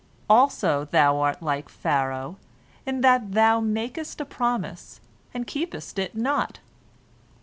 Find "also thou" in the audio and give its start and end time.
0.27-1.19